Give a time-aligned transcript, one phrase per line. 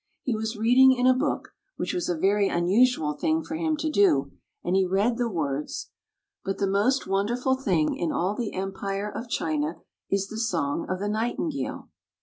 [0.23, 3.87] He was reading in a book— which was a very unusual thing for him to
[3.87, 4.31] do—
[4.63, 5.91] and he read the words,"
[6.43, 10.97] But the most wonderful thing in all the Empire of China, is the song of
[10.97, 11.89] the Nightingale."